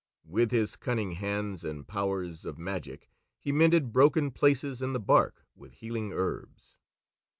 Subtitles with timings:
[0.25, 3.07] With his cunning hands and powers of magic
[3.39, 6.79] he mended broken places in the bark with healing herbs.